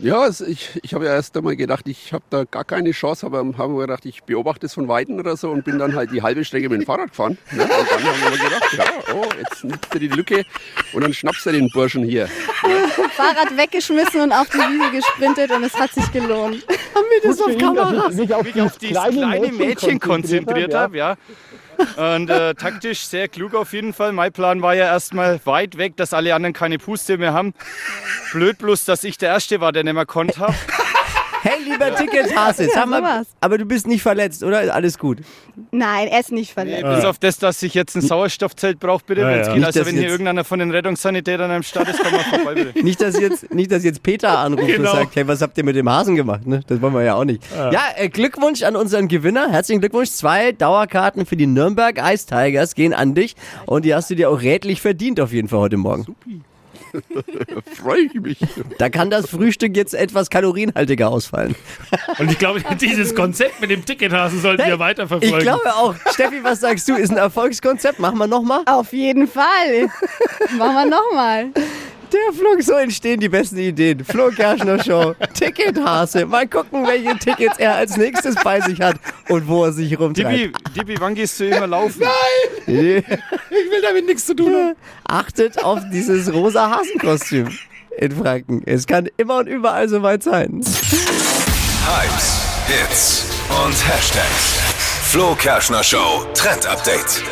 Ja, 0.00 0.26
es, 0.26 0.40
ich, 0.40 0.78
ich 0.84 0.94
habe 0.94 1.06
ja 1.06 1.14
erst 1.14 1.36
einmal 1.36 1.56
gedacht, 1.56 1.88
ich 1.88 2.12
habe 2.12 2.22
da 2.30 2.44
gar 2.44 2.62
keine 2.62 2.92
Chance, 2.92 3.26
aber 3.26 3.38
habe 3.38 3.72
mir 3.72 3.80
gedacht, 3.80 4.06
ich 4.06 4.22
beobachte 4.22 4.66
es 4.66 4.74
von 4.74 4.86
Weitem 4.86 5.18
oder 5.18 5.36
so 5.36 5.50
und 5.50 5.64
bin 5.64 5.80
dann 5.80 5.96
halt 5.96 6.12
die 6.12 6.22
halbe 6.22 6.44
Strecke 6.44 6.68
mit 6.68 6.82
dem 6.82 6.86
Fahrrad 6.86 7.10
gefahren. 7.10 7.36
Ne? 7.50 7.64
Und 7.64 7.70
dann 7.70 8.04
haben 8.04 8.20
wir 8.22 8.30
gedacht, 8.30 8.72
ja, 8.74 8.84
oh, 9.12 9.24
jetzt 9.40 9.64
nutzt 9.64 9.92
er 9.92 9.98
die 9.98 10.06
Lücke 10.06 10.44
und 10.92 11.02
dann 11.02 11.12
schnappst 11.12 11.46
du 11.46 11.50
den 11.50 11.68
Burschen 11.70 12.04
hier. 12.04 12.28
Fahrrad 13.16 13.56
weggeschmissen 13.56 14.20
und 14.20 14.32
auf 14.32 14.48
die 14.50 14.58
Wiese 14.58 14.90
gesprintet 14.92 15.50
und 15.50 15.64
es 15.64 15.74
hat 15.74 15.92
sich 15.92 16.12
gelohnt. 16.12 16.64
haben 16.94 17.06
wir 17.10 17.28
das 17.28 17.40
auf 17.40 17.58
Kamera? 17.58 18.08
Mich 18.10 18.32
auf, 18.32 18.44
mich 18.44 18.62
auf 18.62 18.78
dieses 18.78 18.96
kleine 18.96 19.52
Mädchen 19.52 19.98
konzentriert 19.98 20.74
habe, 20.74 20.96
ja. 20.96 21.16
Und 21.96 22.30
äh, 22.30 22.54
taktisch 22.54 23.00
sehr 23.00 23.28
klug 23.28 23.54
auf 23.54 23.72
jeden 23.72 23.92
Fall. 23.92 24.12
Mein 24.12 24.32
Plan 24.32 24.62
war 24.62 24.74
ja 24.74 24.86
erstmal 24.86 25.40
weit 25.44 25.78
weg, 25.78 25.96
dass 25.96 26.12
alle 26.12 26.34
anderen 26.34 26.52
keine 26.52 26.78
Puste 26.78 27.18
mehr 27.18 27.32
haben. 27.32 27.54
Blöd 28.32 28.58
bloß, 28.58 28.84
dass 28.84 29.04
ich 29.04 29.18
der 29.18 29.30
Erste 29.30 29.60
war, 29.60 29.72
der 29.72 29.84
nicht 29.84 29.94
mehr 29.94 30.06
konnte. 30.06 30.40
hab. 30.40 30.54
Hey, 31.42 31.58
lieber 31.64 31.94
Tickethase, 31.94 32.64
Ja, 32.64 32.70
sag 32.74 32.86
mal, 32.88 32.98
sowas. 33.00 33.26
aber 33.40 33.58
du 33.58 33.64
bist 33.64 33.86
nicht 33.86 34.02
verletzt, 34.02 34.42
oder? 34.42 34.74
Alles 34.74 34.98
gut. 34.98 35.18
Nein, 35.70 36.08
er 36.08 36.20
ist 36.20 36.32
nicht 36.32 36.48
Nee, 36.56 36.64
verletzt. 36.64 36.96
bis 36.96 37.04
auf 37.04 37.18
das, 37.18 37.38
dass 37.38 37.62
ich 37.62 37.74
jetzt 37.74 37.94
ein 37.96 38.00
Sauerstoffzelt 38.02 38.78
brauche, 38.80 39.02
bitte, 39.06 39.20
Ja, 39.22 39.30
ja. 39.30 39.42
geht. 39.44 39.54
Nicht, 39.56 39.64
Also 39.66 39.78
dass 39.80 39.88
wenn 39.88 39.94
hier 39.94 40.02
jetzt- 40.04 40.10
irgendeiner 40.12 40.44
von 40.44 40.58
den 40.58 40.70
Rettungssanitätern 40.70 41.50
am 41.50 41.62
Start 41.62 41.88
ist, 41.88 42.00
komm 42.02 42.12
mal 42.12 42.24
vorbei, 42.24 42.54
bitte. 42.54 42.78
Nicht, 42.84 43.00
dass 43.00 43.18
jetzt, 43.20 43.52
nicht, 43.54 43.70
dass 43.70 43.84
jetzt 43.84 44.02
Peter 44.02 44.38
anruft 44.38 44.66
Genau. 44.66 44.90
und 44.90 44.96
sagt, 44.96 45.16
hey, 45.16 45.26
was 45.28 45.40
habt 45.42 45.56
ihr 45.58 45.64
mit 45.64 45.76
dem 45.76 45.88
Hasen 45.88 46.16
gemacht? 46.16 46.46
Ne? 46.46 46.60
Das 46.66 46.80
wollen 46.80 46.94
wir 46.94 47.02
ja 47.02 47.14
auch 47.14 47.24
nicht. 47.24 47.42
Ja, 47.56 47.82
äh, 47.96 48.08
Glückwunsch 48.08 48.62
an 48.62 48.76
unseren 48.76 49.08
Gewinner. 49.08 49.50
Herzlichen 49.50 49.80
Glückwunsch. 49.80 50.10
Zwei 50.10 50.52
Dauerkarten 50.52 51.26
für 51.26 51.36
die 51.36 51.46
Nürnberg 51.46 51.98
Ice 52.12 52.26
Tigers 52.26 52.74
gehen 52.74 52.92
an 52.94 53.14
dich. 53.14 53.36
Und 53.66 53.84
die 53.84 53.94
hast 53.94 54.10
du 54.10 54.14
dir 54.14 54.30
auch 54.30 54.40
rätlich 54.42 54.80
verdient 54.80 55.20
auf 55.20 55.32
jeden 55.32 55.48
Fall 55.48 55.60
heute 55.60 55.76
Morgen. 55.76 56.06
Freue 57.74 58.00
ich 58.00 58.14
mich. 58.14 58.38
Da 58.78 58.88
kann 58.88 59.10
das 59.10 59.28
Frühstück 59.28 59.76
jetzt 59.76 59.94
etwas 59.94 60.30
kalorienhaltiger 60.30 61.08
ausfallen. 61.10 61.54
Und 62.18 62.30
ich 62.30 62.38
glaube, 62.38 62.62
dieses 62.80 63.14
Konzept 63.14 63.60
mit 63.60 63.70
dem 63.70 63.84
Tickethasen 63.84 64.40
sollten 64.40 64.66
wir 64.66 64.78
weiterverfolgen. 64.78 65.38
Ich 65.38 65.42
glaube 65.42 65.74
auch. 65.74 65.94
Steffi, 66.12 66.42
was 66.42 66.60
sagst 66.60 66.88
du? 66.88 66.94
Ist 66.94 67.10
ein 67.10 67.16
Erfolgskonzept? 67.16 67.98
Machen 67.98 68.18
wir 68.18 68.26
nochmal? 68.26 68.62
Auf 68.66 68.92
jeden 68.92 69.26
Fall. 69.26 69.88
Machen 70.56 70.74
wir 70.74 70.86
nochmal. 70.86 71.46
Der 72.12 72.32
Flug, 72.32 72.62
so 72.62 72.72
entstehen 72.74 73.20
die 73.20 73.28
besten 73.28 73.58
Ideen. 73.58 74.04
Flo 74.04 74.30
Kerschner 74.30 74.82
Show, 74.82 75.14
Tickethase. 75.34 76.24
Mal 76.24 76.46
gucken, 76.46 76.86
welche 76.86 77.16
Tickets 77.18 77.58
er 77.58 77.74
als 77.74 77.96
nächstes 77.96 78.34
bei 78.36 78.60
sich 78.60 78.80
hat 78.80 78.96
und 79.28 79.46
wo 79.46 79.64
er 79.64 79.72
sich 79.72 79.98
rumtreibt. 79.98 80.32
Dibi, 80.32 80.52
Dibi, 80.74 81.00
wann 81.00 81.14
gehst 81.14 81.38
du 81.40 81.46
immer 81.48 81.66
laufen? 81.66 82.02
ich 82.66 82.74
will 82.74 83.82
damit 83.82 84.06
nichts 84.06 84.26
zu 84.26 84.34
tun 84.34 84.54
haben. 84.54 84.74
Achtet 85.04 85.62
auf 85.62 85.80
dieses 85.92 86.32
rosa 86.32 86.70
Hasenkostüm 86.70 87.48
in 87.98 88.12
Franken. 88.12 88.62
Es 88.64 88.86
kann 88.86 89.08
immer 89.16 89.38
und 89.38 89.46
überall 89.46 89.88
soweit 89.88 90.22
sein. 90.22 90.62
Hypes, 91.84 92.42
Hits 92.66 93.24
und 93.64 93.74
Hashtags. 93.88 94.58
Flo 95.10 95.34
Kerschner 95.34 95.82
Show 95.82 96.26
Trend 96.34 96.66
Update. 96.66 97.22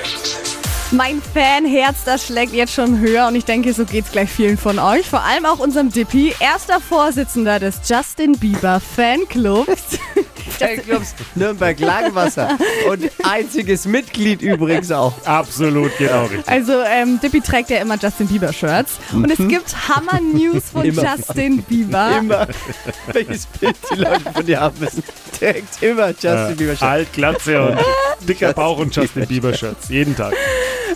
Mein 0.92 1.20
Fanherz, 1.20 2.04
das 2.04 2.26
schlägt 2.26 2.52
jetzt 2.52 2.72
schon 2.72 3.00
höher 3.00 3.26
und 3.26 3.34
ich 3.34 3.44
denke, 3.44 3.72
so 3.72 3.84
geht's 3.84 4.12
gleich 4.12 4.30
vielen 4.30 4.56
von 4.56 4.78
euch. 4.78 5.08
Vor 5.08 5.22
allem 5.24 5.44
auch 5.44 5.58
unserem 5.58 5.90
Dippy, 5.90 6.32
erster 6.38 6.80
Vorsitzender 6.80 7.58
des 7.58 7.80
Justin 7.84 8.38
Bieber 8.38 8.80
Fanclubs. 8.80 9.98
Fanclubs 10.58 11.14
Nürnberg 11.34 11.78
Langwasser. 11.80 12.56
Und 12.88 13.10
einziges 13.24 13.84
Mitglied 13.86 14.40
übrigens 14.42 14.92
auch. 14.92 15.12
Absolut, 15.24 15.90
genau 15.98 16.26
richtig. 16.26 16.48
Also, 16.48 16.80
ähm, 16.82 17.18
Dippy 17.20 17.40
trägt 17.40 17.70
ja 17.70 17.78
immer 17.78 17.98
Justin 18.00 18.28
Bieber-Shirts. 18.28 18.92
Und 19.12 19.28
es 19.28 19.38
gibt 19.48 19.74
Hammer-News 19.88 20.70
von 20.72 20.84
Immer. 20.84 21.02
Justin 21.16 21.62
Bieber. 21.64 22.18
Immer, 22.18 22.46
welches 23.12 23.46
Bild 23.46 23.76
die 23.92 23.98
Leute 23.98 24.32
von 24.32 24.46
dir 24.46 24.60
haben 24.60 24.78
müssen, 24.78 25.02
trägt 25.36 25.82
immer 25.82 26.10
Justin 26.10 26.56
Bieber. 26.56 26.76
Shirt. 26.76 26.82
Alt, 26.82 27.12
Glatze 27.12 27.60
und 27.60 27.78
dicker 28.28 28.52
Bauch 28.52 28.78
und 28.78 28.94
Justin 28.94 29.26
Bieber-Shirts. 29.26 29.88
Jeden 29.88 30.14
Tag. 30.16 30.32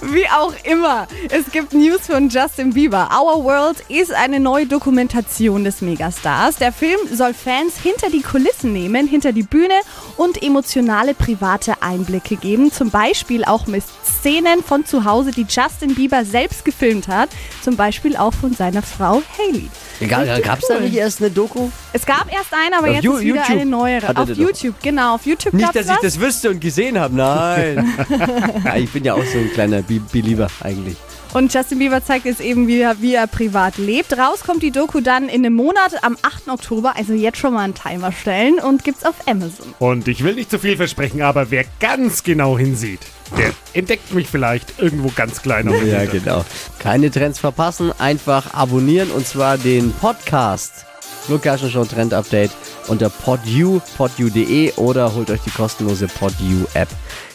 Wie 0.02 0.26
auch 0.28 0.54
immer. 0.64 1.06
Es 1.30 1.52
gibt 1.52 1.74
News 1.74 2.06
von 2.06 2.30
Justin 2.30 2.72
Bieber. 2.72 3.10
Our 3.12 3.44
World 3.44 3.80
ist 3.88 4.12
eine 4.12 4.40
neue 4.40 4.66
Dokumentation 4.66 5.62
des 5.62 5.82
Megastars. 5.82 6.56
Der 6.56 6.72
Film 6.72 6.98
soll 7.12 7.34
Fans 7.34 7.76
hinter 7.76 8.08
die 8.08 8.22
Kulissen 8.22 8.72
nehmen, 8.72 9.06
hinter 9.06 9.32
die 9.32 9.42
Bühne 9.42 9.74
und 10.20 10.42
emotionale 10.42 11.14
private 11.14 11.80
Einblicke 11.80 12.36
geben. 12.36 12.70
Zum 12.70 12.90
Beispiel 12.90 13.42
auch 13.42 13.66
mit 13.66 13.82
Szenen 14.04 14.62
von 14.62 14.84
zu 14.84 15.06
Hause, 15.06 15.30
die 15.30 15.46
Justin 15.48 15.94
Bieber 15.94 16.26
selbst 16.26 16.66
gefilmt 16.66 17.08
hat. 17.08 17.30
Zum 17.62 17.76
Beispiel 17.76 18.16
auch 18.16 18.34
von 18.34 18.52
seiner 18.52 18.82
Frau 18.82 19.22
Hailey. 19.38 19.70
Gab 20.06 20.58
es 20.58 20.68
da 20.68 20.78
nicht 20.78 20.94
erst 20.94 21.22
eine 21.22 21.30
Doku? 21.30 21.70
Es 21.94 22.04
gab 22.04 22.30
erst 22.30 22.52
eine, 22.52 22.76
aber 22.76 22.88
Auf 22.88 22.94
jetzt 22.96 23.04
ist 23.06 23.20
wieder 23.20 23.34
YouTube 23.36 23.50
eine 23.50 23.64
neuere. 23.66 24.06
er 24.08 24.18
Auf 24.18 24.26
die 24.26 24.34
doch. 24.34 24.40
YouTube, 24.40 24.74
genau. 24.82 25.14
Auf 25.14 25.24
YouTube 25.24 25.54
Nicht, 25.54 25.74
dass 25.74 25.86
ich 25.86 25.90
was. 25.90 26.00
das 26.02 26.20
wüsste 26.20 26.50
und 26.50 26.60
gesehen 26.60 26.98
habe. 26.98 27.16
Nein. 27.16 27.90
ja, 28.64 28.76
ich 28.76 28.90
bin 28.90 29.04
ja 29.04 29.14
auch 29.14 29.24
so 29.24 29.38
ein 29.38 29.50
kleiner 29.54 29.80
Be 29.80 30.00
Believer 30.12 30.48
eigentlich. 30.62 30.98
Und 31.32 31.54
Justin 31.54 31.78
Bieber 31.78 32.04
zeigt 32.04 32.24
jetzt 32.24 32.40
eben 32.40 32.66
wieder, 32.66 33.00
wie 33.00 33.14
er 33.14 33.28
privat 33.28 33.78
lebt. 33.78 34.18
Raus 34.18 34.40
kommt 34.40 34.64
die 34.64 34.72
Doku 34.72 35.00
dann 35.00 35.28
in 35.28 35.46
einem 35.46 35.54
Monat 35.54 36.02
am 36.02 36.16
8. 36.22 36.48
Oktober, 36.48 36.96
also 36.96 37.12
jetzt 37.12 37.38
schon 37.38 37.54
mal 37.54 37.60
einen 37.60 37.74
Timer 37.74 38.10
stellen 38.10 38.58
und 38.58 38.82
gibt's 38.82 39.04
auf 39.04 39.14
Amazon. 39.28 39.72
Und 39.78 40.08
ich 40.08 40.24
will 40.24 40.34
nicht 40.34 40.50
zu 40.50 40.58
viel 40.58 40.76
versprechen, 40.76 41.22
aber 41.22 41.52
wer 41.52 41.64
ganz 41.78 42.24
genau 42.24 42.58
hinsieht, 42.58 43.00
der 43.38 43.52
entdeckt 43.74 44.12
mich 44.12 44.26
vielleicht 44.26 44.80
irgendwo 44.80 45.12
ganz 45.14 45.40
klein 45.40 45.68
auf 45.68 45.80
Ja, 45.84 46.04
genau. 46.04 46.44
Keine 46.80 47.12
Trends 47.12 47.38
verpassen, 47.38 47.92
einfach 47.98 48.52
abonnieren 48.52 49.12
und 49.12 49.24
zwar 49.24 49.56
den 49.56 49.92
Podcast. 49.92 50.86
Lukas 51.28 51.60
Show 51.70 51.84
Trend 51.84 52.12
Update 52.12 52.50
unter 52.88 53.08
podu, 53.08 53.80
podu.de 53.96 54.72
oder 54.72 55.14
holt 55.14 55.30
euch 55.30 55.40
die 55.42 55.50
kostenlose 55.50 56.08
Podu 56.08 56.66
App. 56.74 56.88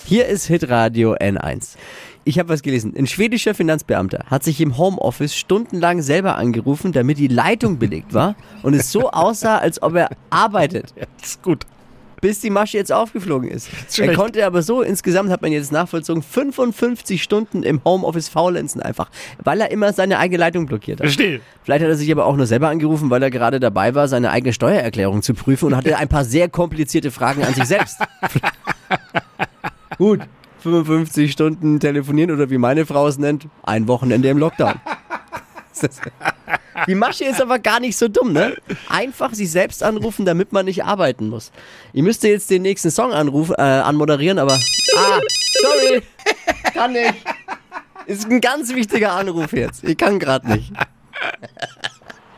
Hier 0.04 0.28
ist 0.28 0.48
Hitradio 0.48 1.14
N1. 1.14 1.76
Ich 2.28 2.40
habe 2.40 2.50
was 2.50 2.64
gelesen. 2.64 2.94
Ein 2.98 3.06
schwedischer 3.06 3.54
Finanzbeamter 3.54 4.26
hat 4.28 4.44
sich 4.44 4.60
im 4.60 4.78
Homeoffice 4.80 5.36
stundenlang 5.36 6.02
selber 6.02 6.36
angerufen, 6.38 6.92
damit 6.92 7.20
die 7.20 7.28
Leitung 7.28 7.78
belegt 7.80 8.14
war 8.16 8.36
und 8.64 8.74
es 8.74 8.92
so 8.92 9.12
aussah, 9.12 9.60
als 9.60 9.82
ob 9.84 9.96
er 9.96 10.10
arbeitet 10.32 10.94
Das 11.22 11.30
ist 11.30 11.44
gut. 11.44 11.66
bis 12.22 12.40
die 12.42 12.50
Masche 12.50 12.78
jetzt 12.78 12.92
aufgeflogen 12.92 13.48
ist. 13.48 13.70
Er 13.70 13.94
schlecht. 13.94 14.16
konnte 14.20 14.44
aber 14.44 14.64
so, 14.64 14.82
insgesamt 14.82 15.30
hat 15.30 15.44
man 15.44 15.52
jetzt 15.52 15.72
nachvollzogen, 15.72 16.24
55 16.24 17.22
Stunden 17.22 17.62
im 17.62 17.84
Homeoffice 17.86 18.28
faulenzen 18.28 18.82
einfach, 18.82 19.12
weil 19.44 19.62
er 19.62 19.70
immer 19.70 19.94
seine 19.94 20.18
eigene 20.18 20.40
Leitung 20.40 20.66
blockiert 20.66 21.02
hat. 21.02 21.06
Verstehe. 21.06 21.42
Vielleicht 21.62 21.84
hat 21.84 21.90
er 21.90 21.96
sich 21.96 22.12
aber 22.12 22.26
auch 22.26 22.36
nur 22.38 22.48
selber 22.48 22.70
angerufen, 22.70 23.12
weil 23.12 23.22
er 23.22 23.30
gerade 23.30 23.60
dabei 23.60 23.94
war, 23.94 24.08
seine 24.08 24.32
eigene 24.32 24.52
Steuererklärung 24.52 25.22
zu 25.22 25.36
prüfen 25.36 25.68
und 25.68 25.76
hatte 25.76 25.96
ein 26.00 26.08
paar 26.08 26.26
sehr 26.26 26.50
komplizierte 26.50 27.12
Fragen 27.12 27.44
an 27.44 27.54
sich 27.54 27.66
selbst. 27.66 28.00
Gut, 30.00 30.22
55 30.66 31.32
Stunden 31.32 31.80
telefonieren 31.80 32.32
oder 32.32 32.50
wie 32.50 32.58
meine 32.58 32.88
Frau 32.88 33.08
es 33.08 33.20
nennt, 33.20 33.48
ein 33.62 33.88
Wochenende 33.88 34.30
im 34.30 34.40
Lockdown. 34.40 34.74
Die 36.88 36.96
Masche 36.96 37.26
ist 37.26 37.40
aber 37.40 37.60
gar 37.60 37.80
nicht 37.80 37.96
so 37.96 38.08
dumm, 38.08 38.34
ne? 38.34 38.56
Einfach 38.90 39.34
sich 39.36 39.52
selbst 39.52 39.84
anrufen, 39.84 40.26
damit 40.26 40.52
man 40.54 40.66
nicht 40.66 40.84
arbeiten 40.84 41.30
muss. 41.30 41.52
Ich 41.94 42.02
müsste 42.02 42.30
jetzt 42.30 42.50
den 42.50 42.64
nächsten 42.64 42.90
Song 42.90 43.14
anrufen, 43.14 43.54
äh, 43.58 43.62
anmoderieren, 43.62 44.40
aber. 44.40 44.58
Ah, 44.98 45.20
sorry. 45.62 46.02
Kann 46.74 46.94
nicht. 46.94 47.14
Ist 48.08 48.30
ein 48.30 48.42
ganz 48.42 48.74
wichtiger 48.74 49.14
Anruf 49.14 49.54
jetzt. 49.54 49.84
Ich 49.84 49.98
kann 49.98 50.18
gerade 50.18 50.50
nicht. 50.52 50.72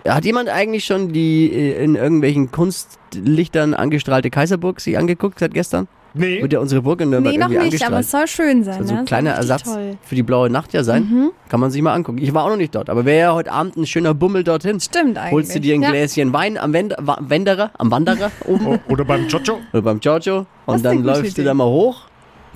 Hat 0.06 0.26
jemand 0.26 0.50
eigentlich 0.50 0.84
schon 0.84 1.14
die 1.14 1.52
äh, 1.52 1.82
in 1.82 1.96
irgendwelchen 1.96 2.52
Kunstlichtern 2.52 3.74
angestrahlte 3.74 4.30
Kaiserburg 4.30 4.82
sich 4.82 4.98
angeguckt 4.98 5.40
seit 5.40 5.54
gestern? 5.54 5.88
Nee. 6.18 6.42
Wird 6.42 6.54
ja 6.54 6.60
unsere 6.60 6.82
Burg 6.82 7.02
in 7.02 7.10
Nürnberg 7.10 7.34
Nee, 7.34 7.40
noch 7.40 7.50
irgendwie 7.50 7.72
nicht, 7.72 7.86
aber 7.86 8.00
es 8.00 8.12
soll 8.12 8.28
schön 8.28 8.64
sein. 8.64 8.80
Also 8.80 8.86
ne? 8.86 8.90
ein 8.92 8.98
soll 8.98 9.06
kleiner 9.06 9.32
Ersatz 9.32 9.64
Toll. 9.64 9.92
Mhm. 9.94 9.98
für 10.02 10.16
die 10.16 10.24
blaue 10.24 10.50
Nacht 10.50 10.74
ja 10.74 10.84
sein. 10.84 11.32
Kann 11.50 11.60
man 11.60 11.72
sich 11.72 11.82
mal 11.82 11.94
angucken. 11.94 12.18
Ich 12.20 12.34
war 12.34 12.44
auch 12.46 12.50
noch 12.50 12.58
nicht 12.58 12.76
dort, 12.76 12.90
aber 12.90 13.06
wäre 13.06 13.20
ja 13.20 13.34
heute 13.34 13.52
Abend 13.52 13.78
ein 13.78 13.86
schöner 13.86 14.14
Bummel 14.14 14.44
dorthin. 14.44 14.80
Stimmt 14.80 15.18
eigentlich. 15.18 15.32
Holst 15.32 15.56
du 15.56 15.60
dir 15.60 15.76
ein 15.76 15.82
ja. 15.82 15.90
Gläschen 15.90 16.34
Wein 16.34 16.58
am 16.58 16.74
Wend 16.74 16.96
Wenderer, 17.20 17.72
am 17.78 17.92
Wanderer 17.92 18.32
oben 18.46 18.80
Oder 18.90 19.06
beim 19.06 19.28
Jojo. 19.28 19.60
oder 19.74 19.82
beim 19.82 20.00
Giorgio 20.00 20.46
und 20.66 20.76
ist 20.78 20.86
dann 20.86 21.04
läufst 21.04 21.24
du 21.38 21.42
Idee. 21.42 21.44
da 21.46 21.54
mal 21.54 21.66
hoch, 21.66 22.02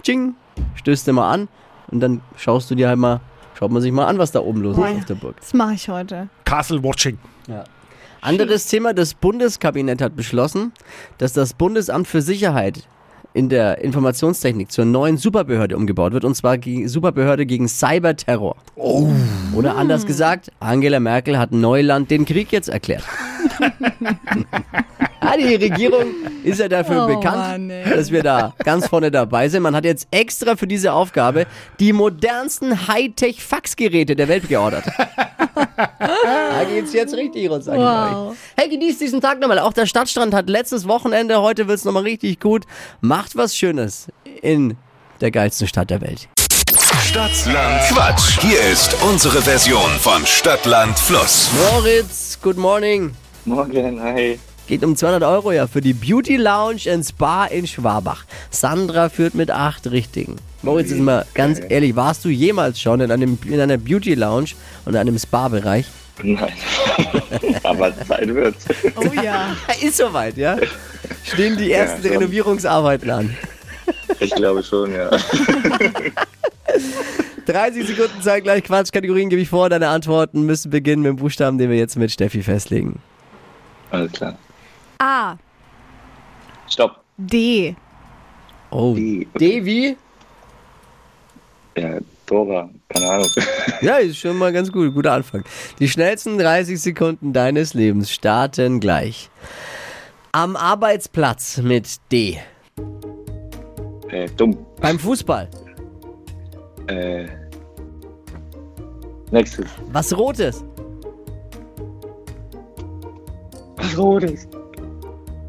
tsching, 0.03 0.35
stößt 0.75 1.07
du 1.07 1.13
mal 1.13 1.29
an 1.31 1.47
und 1.91 1.99
dann 1.99 2.21
schaust 2.37 2.69
du 2.71 2.75
dir 2.75 2.87
halt 2.89 2.99
mal, 2.99 3.19
schaut 3.57 3.71
man 3.71 3.81
sich 3.81 3.91
mal 3.91 4.05
an, 4.05 4.17
was 4.17 4.31
da 4.31 4.39
oben 4.41 4.61
los 4.61 4.77
ist 4.77 4.81
Boah. 4.83 4.89
auf 4.89 5.05
der 5.05 5.15
Burg. 5.15 5.35
Das 5.39 5.53
mache 5.53 5.73
ich 5.73 5.87
heute. 5.89 6.29
Castle 6.45 6.83
Watching. 6.83 7.17
Anderes 8.21 8.67
Thema, 8.67 8.93
das 8.93 9.15
Bundeskabinett 9.15 10.01
hat 10.01 10.15
beschlossen, 10.15 10.73
dass 11.17 11.33
das 11.33 11.53
Bundesamt 11.53 12.07
für 12.07 12.21
Sicherheit 12.21 12.87
in 13.33 13.49
der 13.49 13.79
Informationstechnik 13.83 14.71
zur 14.71 14.85
neuen 14.85 15.17
Superbehörde 15.17 15.77
umgebaut 15.77 16.13
wird, 16.13 16.25
und 16.25 16.35
zwar 16.35 16.57
die 16.57 16.87
Superbehörde 16.87 17.45
gegen 17.45 17.67
Cyberterror. 17.67 18.55
Oder 19.55 19.75
anders 19.77 20.05
gesagt, 20.05 20.51
Angela 20.59 20.99
Merkel 20.99 21.37
hat 21.37 21.51
Neuland 21.51 22.11
den 22.11 22.25
Krieg 22.25 22.51
jetzt 22.51 22.69
erklärt. 22.69 23.03
ja, 25.21 25.37
die 25.37 25.55
Regierung 25.55 26.05
ist 26.43 26.59
ja 26.59 26.67
dafür 26.67 27.05
Oh 27.05 27.07
bekannt, 27.15 27.69
Mann, 27.69 27.71
dass 27.89 28.11
wir 28.11 28.23
da 28.23 28.53
ganz 28.63 28.87
vorne 28.87 29.11
dabei 29.11 29.47
sind. 29.49 29.63
Man 29.63 29.75
hat 29.75 29.85
jetzt 29.85 30.07
extra 30.11 30.55
für 30.55 30.67
diese 30.67 30.93
Aufgabe 30.93 31.45
die 31.79 31.93
modernsten 31.93 32.87
Hightech-Faxgeräte 32.87 34.15
der 34.15 34.27
Welt 34.27 34.47
geordert. 34.49 34.85
Da 35.55 36.63
geht's 36.69 36.93
jetzt 36.93 37.15
richtig 37.15 37.49
rund, 37.49 37.63
sag 37.63 37.75
ich 37.75 37.81
Wow. 37.81 38.31
euch. 38.31 38.37
Hey, 38.55 38.69
genießt 38.69 39.01
diesen 39.01 39.21
Tag 39.21 39.39
nochmal. 39.39 39.59
Auch 39.59 39.73
der 39.73 39.85
Stadtstrand 39.85 40.33
hat 40.33 40.49
letztes 40.49 40.87
Wochenende, 40.87 41.41
heute 41.41 41.67
wird's 41.67 41.85
nochmal 41.85 42.03
richtig 42.03 42.39
gut. 42.39 42.63
Macht 43.01 43.20
was 43.35 43.55
Schönes 43.55 44.07
in 44.41 44.77
der 45.21 45.31
geilsten 45.31 45.67
Stadt 45.67 45.89
der 45.89 46.01
Welt. 46.01 46.27
Stadtland 47.03 47.81
Quatsch. 47.89 48.39
Hier 48.39 48.61
ist 48.71 48.95
unsere 49.03 49.41
Version 49.41 49.89
von 49.99 50.25
Stadtland 50.25 50.97
Fluss. 50.97 51.49
Moritz, 51.73 52.39
good 52.41 52.57
morning. 52.57 53.11
Morgen, 53.45 54.01
hi. 54.01 54.39
Geht 54.67 54.83
um 54.83 54.95
200 54.95 55.23
Euro 55.23 55.51
ja 55.51 55.67
für 55.67 55.81
die 55.81 55.93
Beauty 55.93 56.37
Lounge 56.37 56.81
and 56.89 57.05
Spa 57.05 57.45
in 57.45 57.67
Schwabach. 57.67 58.25
Sandra 58.49 59.09
führt 59.09 59.35
mit 59.35 59.51
acht 59.51 59.91
Richtigen. 59.91 60.37
Moritz, 60.61 60.91
jetzt 60.91 60.99
mal 60.99 61.25
ganz 61.33 61.59
ehrlich, 61.67 61.95
warst 61.95 62.23
du 62.23 62.29
jemals 62.29 62.79
schon 62.79 63.01
in, 63.01 63.11
einem, 63.11 63.37
in 63.45 63.59
einer 63.59 63.77
Beauty 63.77 64.13
Lounge 64.13 64.51
und 64.85 64.95
einem 64.95 65.17
Spa-Bereich? 65.17 65.85
Nein. 66.23 66.53
Aber 67.63 67.93
Zeit 68.05 68.27
wird's. 68.33 68.65
Oh 68.95 69.11
ja. 69.23 69.55
Ist 69.81 69.97
soweit, 69.97 70.37
ja? 70.37 70.57
Stehen 71.23 71.57
die 71.57 71.71
ersten 71.71 72.01
schon. 72.03 72.11
Renovierungsarbeiten 72.11 73.09
an. 73.09 73.35
Ich 74.19 74.31
glaube 74.31 74.61
schon, 74.63 74.93
ja. 74.93 75.09
30 77.45 77.87
Sekunden 77.87 78.21
Zeit 78.21 78.43
gleich 78.43 78.63
Quatsch. 78.63 78.91
Kategorien 78.91 79.29
gebe 79.29 79.41
ich 79.41 79.49
vor. 79.49 79.69
Deine 79.69 79.87
Antworten 79.89 80.43
müssen 80.45 80.69
beginnen 80.69 81.01
mit 81.01 81.09
dem 81.09 81.15
Buchstaben, 81.17 81.57
den 81.57 81.69
wir 81.69 81.77
jetzt 81.77 81.97
mit 81.97 82.11
Steffi 82.11 82.43
festlegen. 82.43 82.99
Alles 83.89 84.11
klar. 84.11 84.37
A. 84.99 85.35
Stopp. 86.69 87.01
D. 87.17 87.75
Oh, 88.69 88.93
Die- 88.95 89.27
D 89.39 89.65
wie? 89.65 89.97
Ja, 91.77 91.97
Dora. 92.31 92.69
Keine 92.89 93.09
Ahnung. 93.09 93.27
Ja, 93.81 93.97
ist 93.97 94.17
schon 94.17 94.37
mal 94.37 94.53
ganz 94.53 94.71
gut. 94.71 94.93
Guter 94.93 95.13
Anfang. 95.13 95.43
Die 95.79 95.89
schnellsten 95.89 96.37
30 96.37 96.79
Sekunden 96.79 97.33
deines 97.33 97.73
Lebens 97.73 98.11
starten 98.11 98.79
gleich. 98.79 99.29
Am 100.31 100.55
Arbeitsplatz 100.55 101.57
mit 101.57 101.87
D. 102.11 102.37
Äh, 104.09 104.27
dumm. 104.37 104.57
Beim 104.79 104.97
Fußball. 104.99 105.49
Äh. 106.87 107.25
Nächstes. 109.31 109.65
Was 109.91 110.15
Rotes. 110.15 110.63
Was 113.77 113.97
Rotes? 113.97 114.47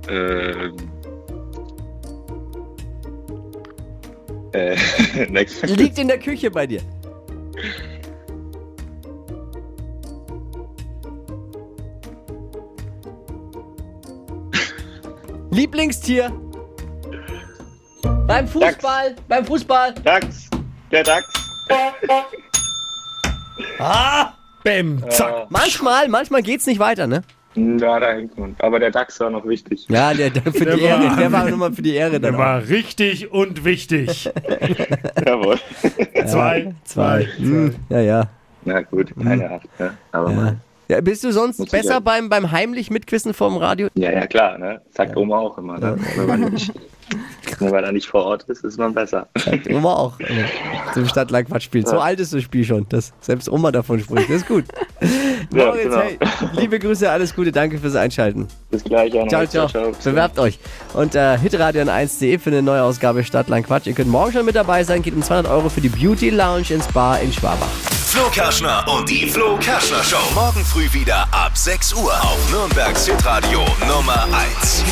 Ähm. 0.09 0.92
Äh, 4.53 4.77
nächstes. 5.29 5.71
Liegt 5.77 5.99
in 5.99 6.09
der 6.09 6.19
Küche 6.19 6.51
bei 6.51 6.67
dir. 6.67 6.81
Lieblingstier. 15.51 16.33
Beim 18.27 18.49
Fußball. 18.49 19.17
Beim 19.29 19.45
Fußball. 19.45 19.95
Dachs. 19.95 20.49
Der 20.91 21.05
Dachs. 21.05 21.29
Bäm, 24.63 25.03
zack. 25.11 25.51
Manchmal, 25.51 26.09
manchmal 26.09 26.43
geht's 26.43 26.67
nicht 26.67 26.79
weiter, 26.79 27.07
ne? 27.07 27.23
Ja, 27.55 28.01
da 28.01 28.13
hinten. 28.13 28.57
Aber 28.61 28.79
der 28.81 28.91
DAX 28.91 29.21
war 29.21 29.29
noch 29.31 29.47
wichtig. 29.47 29.87
Ja, 29.89 30.15
der, 30.15 30.31
der 30.31 30.43
für 30.53 30.65
Der 30.65 30.77
die 30.77 30.83
war- 30.83 31.05
Ehre, 31.05 31.17
der 31.17 31.33
war 31.33 31.51
nochmal 31.51 31.73
für 31.73 31.83
die 31.83 31.95
Ehre 31.95 32.13
dann. 32.21 32.33
Der 32.33 32.39
war 32.39 32.67
richtig 32.69 33.31
und 33.31 33.65
wichtig. 33.65 34.25
Jawohl. 35.27 35.59
Zwei, 36.27 36.75
Zwei. 36.85 37.25
Hm, 37.37 37.75
ja, 37.91 38.01
ja. 38.01 38.29
Na 38.65 38.81
gut, 38.83 39.13
keine 39.23 39.51
Acht, 39.51 39.69
ne? 39.79 39.93
Aber 40.13 40.31
ja. 40.31 40.37
mal. 40.37 40.57
Ja. 40.89 41.01
Bist 41.01 41.25
du 41.25 41.33
sonst 41.33 41.59
Muss 41.59 41.71
besser 41.71 41.95
ja- 41.95 42.01
beim, 42.01 42.29
beim 42.29 42.51
heimlich 42.53 42.91
mitquissen 42.91 43.35
vorm 43.35 43.57
Radio? 43.57 43.89
Ja, 43.95 44.13
ja, 44.13 44.27
klar, 44.27 44.59
ne? 44.59 44.81
Sagt 44.91 45.17
Oma 45.17 45.39
auch 45.39 45.59
immer, 45.59 45.79
ne? 45.79 45.99
Wenn, 46.17 46.27
man 46.27 46.41
nicht, 46.53 46.73
wenn 47.59 47.71
man 47.71 47.83
da 47.83 47.93
nicht 47.93 48.07
vor 48.09 48.25
Ort 48.25 48.45
ist, 48.45 48.65
ist 48.65 48.79
man 48.79 48.93
besser. 48.95 49.29
Oma 49.71 49.95
auch. 49.95 50.21
äh, 50.21 50.27
Zum 50.95 51.07
Stadtlandquatsch 51.07 51.65
spielen. 51.65 51.87
So 51.87 51.99
alt 51.99 52.21
ist 52.21 52.33
das 52.35 52.43
Spiel 52.43 52.65
schon, 52.65 52.87
dass 52.89 53.13
selbst 53.21 53.49
Oma 53.51 53.71
davon 53.73 54.01
spricht. 54.01 54.29
Das 54.29 54.37
ist 54.37 54.49
gut. 54.49 54.65
Ja, 55.53 55.67
Moritz, 55.67 55.83
genau. 55.83 55.99
hey, 56.01 56.19
liebe 56.53 56.79
Grüße, 56.79 57.11
alles 57.11 57.35
Gute, 57.35 57.51
danke 57.53 57.77
fürs 57.77 57.97
Einschalten. 57.97 58.47
Bis 58.71 58.85
gleich, 58.85 59.13
auch 59.15 59.25
noch. 59.25 59.29
Ciao, 59.47 59.69
ciao. 59.69 59.93
Bewerbt 60.03 60.39
euch 60.39 60.59
unter 60.95 61.37
hitradio 61.37 61.83
1.de 61.83 62.39
für 62.39 62.51
eine 62.51 62.63
neue 62.63 62.83
Ausgabe 62.83 63.23
Stadtland 63.25 63.67
Quatsch. 63.67 63.87
Ihr 63.89 63.93
könnt 63.93 64.09
morgen 64.09 64.33
schon 64.33 64.47
mit 64.47 64.55
dabei 64.55 64.85
sein. 64.85 65.03
Geht 65.03 65.15
um 65.15 65.21
200 65.23 65.53
Euro 65.53 65.69
für 65.69 65.81
die 65.83 65.89
Beauty 65.91 66.31
Lounge 66.31 66.71
ins 66.71 66.87
Bar 66.89 67.21
in 67.21 67.33
Schwabach. 67.33 67.67
Flo 68.13 68.29
Kerschner 68.29 68.85
und 68.89 69.09
die 69.09 69.27
Flo 69.27 69.57
Kerschner 69.57 70.05
Show. 70.05 70.21
Morgen 70.35 70.63
früh 70.67 70.93
wieder 70.93 71.27
ab 71.31 71.57
6 71.57 71.95
Uhr 71.95 72.13
auf 72.13 72.51
Nürnbergs 72.51 73.07
Hitradio 73.07 73.65
Nummer 73.89 74.29
1. 74.61 74.85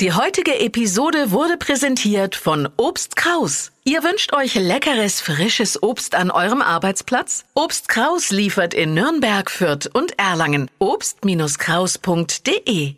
Die 0.00 0.12
heutige 0.12 0.58
Episode 0.58 1.30
wurde 1.30 1.56
präsentiert 1.58 2.34
von 2.34 2.68
Obst 2.76 3.14
Kraus. 3.14 3.70
Ihr 3.84 4.02
wünscht 4.02 4.32
euch 4.32 4.56
leckeres, 4.56 5.20
frisches 5.20 5.80
Obst 5.80 6.16
an 6.16 6.32
eurem 6.32 6.60
Arbeitsplatz? 6.60 7.44
Obst 7.54 7.88
Kraus 7.88 8.30
liefert 8.30 8.74
in 8.74 8.94
Nürnberg, 8.94 9.48
Fürth 9.48 9.88
und 9.92 10.18
Erlangen. 10.18 10.68
Obst-Kraus.de 10.80 12.96